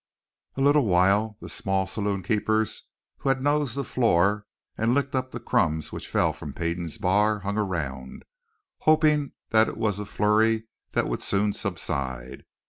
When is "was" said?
9.77-9.99